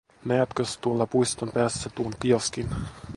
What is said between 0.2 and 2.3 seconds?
Näetkös, tuolla puiston päässä tuon